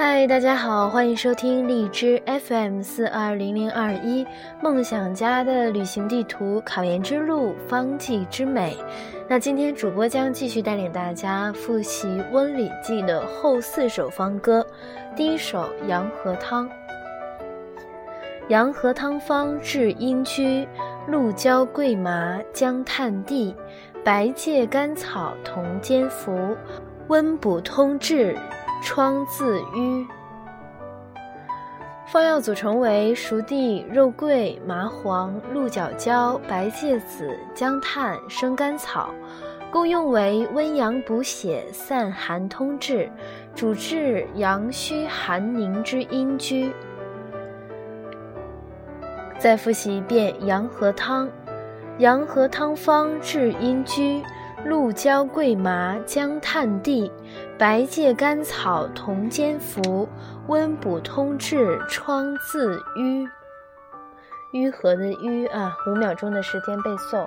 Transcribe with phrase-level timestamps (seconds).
[0.00, 4.24] 嗨，大家好，欢迎收听荔枝 FM 四二零零二一
[4.62, 8.76] 梦想家的旅行地图考研之路方剂之美。
[9.26, 14.64] 那今天主播将继续带领大家复习《温里记》的后四首方歌。
[15.16, 16.68] 第一首《洋河汤》。
[18.46, 20.64] 洋河汤方治阴虚，
[21.08, 23.52] 鹿胶桂麻姜炭地，
[24.04, 26.56] 白芥甘草同煎服，
[27.08, 28.38] 温补通滞。
[28.82, 30.06] 疮自瘀。
[32.06, 39.10] 方药组成为熟地、肉桂、麻黄、鹿角胶、白芥子、姜炭、生甘草，
[39.70, 43.10] 功用为温阳补血、散寒通滞，
[43.54, 46.72] 主治阳虚寒凝之阴居。
[49.38, 51.28] 再复习一遍阳和汤。
[51.98, 54.22] 阳和汤方治阴居。
[54.64, 57.10] 鹿胶桂麻姜炭地，
[57.56, 60.08] 白芥甘草同煎服，
[60.48, 63.26] 温补通滞，疮自愈。
[64.52, 67.26] 愈合的愈啊，五秒钟的时间背诵。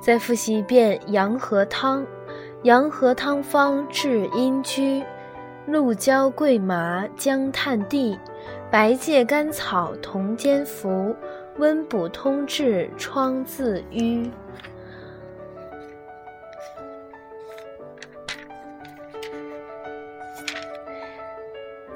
[0.00, 2.06] 再复习一遍阳和汤，
[2.62, 5.04] 阳和汤方治阴居。
[5.66, 8.16] 鹿胶桂麻姜炭地，
[8.70, 11.12] 白芥甘草同煎服，
[11.58, 14.30] 温补通滞，疮自愈。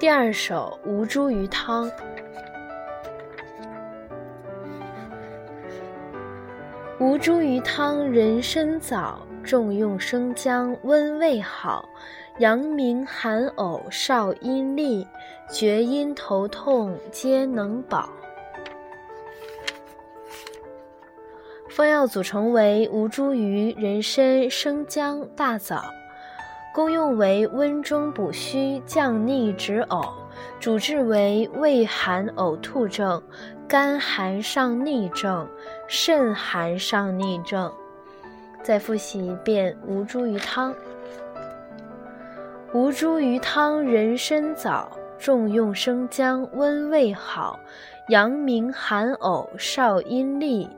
[0.01, 1.89] 第二首吴茱萸汤。
[6.98, 11.89] 吴茱萸汤，人参枣，重用生姜，温胃好。
[12.41, 15.06] 阳明寒呕少阴利，
[15.50, 18.08] 厥阴头痛皆能保。
[21.68, 25.83] 方药组成为吴茱萸、人参、生姜、大枣，
[26.74, 30.08] 功用为温中补虚、降逆止呕，
[30.58, 33.23] 主治为胃寒呕吐症、
[33.68, 35.46] 肝寒上逆症、
[35.86, 37.70] 肾寒上逆症。
[38.62, 40.74] 再复习一遍吴茱萸汤。
[42.73, 44.89] 吴茱萸汤，人参枣，
[45.19, 47.58] 重用生姜，温胃好。
[48.11, 50.69] 阳明寒呕少阴利，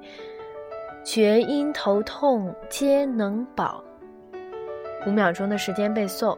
[1.05, 3.85] 厥阴头痛皆能保。
[5.07, 6.35] 五秒钟的时间背诵。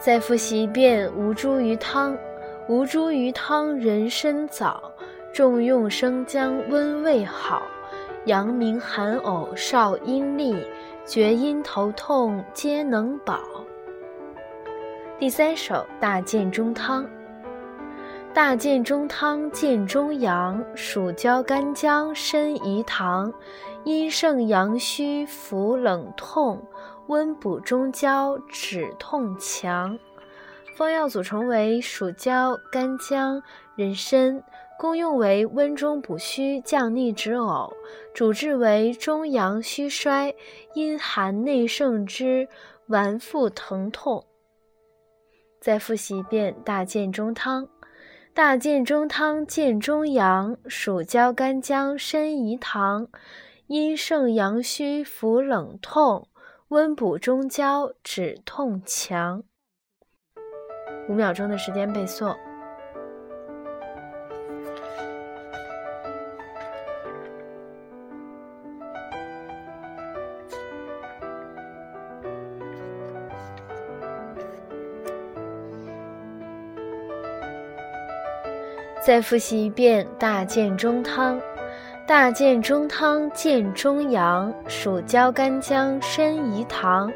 [0.00, 2.16] 再复习一遍吴茱萸汤。
[2.68, 4.80] 吴茱萸汤，人参枣，
[5.30, 7.62] 重用生姜，温胃好。
[8.24, 10.56] 阳明寒呕少阴利，
[11.04, 13.38] 厥阴头痛皆能保。
[15.18, 17.06] 第三首大建中汤。
[18.32, 23.30] 大建中汤，建中阳，属焦干姜参饴糖，
[23.84, 26.62] 阴盛阳虚腹冷痛。
[27.08, 29.98] 温补中焦，止痛强。
[30.76, 33.42] 方药组成为蜀椒、干姜、
[33.76, 34.42] 人参，
[34.78, 37.72] 功用为温中补虚、降逆止呕，
[38.14, 40.34] 主治为中阳虚衰、
[40.74, 42.48] 阴寒内盛之
[42.88, 44.24] 脘腹疼痛。
[45.60, 47.68] 再复习一遍大建中汤。
[48.32, 53.08] 大建中汤，建中阳，蜀椒、干姜、参饴糖，
[53.66, 56.28] 阴盛阳虚服冷痛。
[56.70, 59.42] 温补中焦，止痛强。
[61.08, 62.36] 五秒钟的时间背诵。
[79.04, 81.40] 再复习一遍大建中汤。
[82.10, 87.08] 大建中汤，建中阳，属焦干姜参饴糖，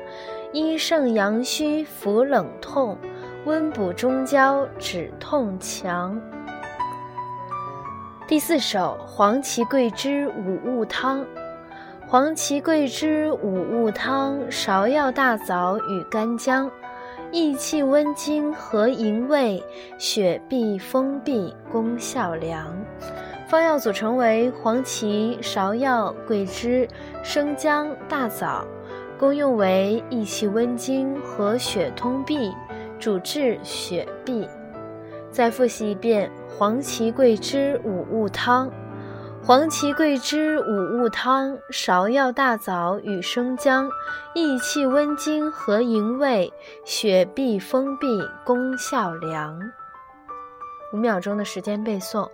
[0.52, 2.96] 阴盛阳虚服冷痛，
[3.44, 6.16] 温补中焦，止痛强。
[8.28, 11.26] 第四首黄芪桂枝五物汤。
[12.06, 16.70] 黄芪桂枝五物汤，芍药大枣与干姜，
[17.32, 19.60] 益气温经和营卫，
[19.98, 22.72] 血痹风闭，功效良。
[23.54, 26.88] 方药组成为黄芪、芍药、桂枝、
[27.22, 28.66] 生姜、大枣，
[29.16, 32.52] 功用为益气温经和血通痹，
[32.98, 34.48] 主治血闭。
[35.30, 38.68] 再复习一遍黄芪桂枝五物汤。
[39.40, 43.88] 黄芪桂枝五物汤，芍药大枣与生姜，
[44.34, 46.52] 益气温经和营卫，
[46.84, 49.56] 血闭封闭，功效良。
[50.92, 52.28] 五秒钟的时间背诵。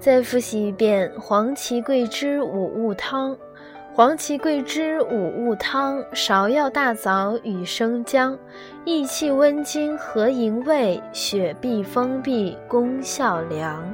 [0.00, 3.36] 再复习一遍黄芪桂枝五物汤。
[3.92, 8.38] 黄芪桂枝五物汤，芍药大枣与生姜，
[8.86, 13.84] 益气温经和营胃，血闭风闭，功效良。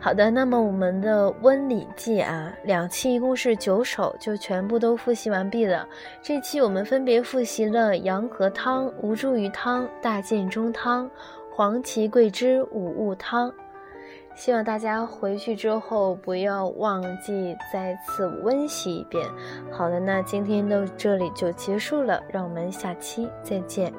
[0.00, 5.86] 好的，那么我们的温里记啊，两期一共是九首，就全部都复习完毕了。
[6.22, 11.10] 这期我们分别复习了阳和汤、吴茱萸汤、大建中汤、
[11.52, 13.52] 黄芪桂枝五物汤。
[14.34, 19.26] 希望大家回去之后不要忘记再次温习一遍。
[19.70, 23.92] 好的，那今天到这里就结束了，让我们下期再见。